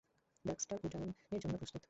Darkstar 0.45 0.77
উড্ডয়নের 0.83 1.39
জন্য 1.43 1.55
প্রস্তুত। 1.57 1.79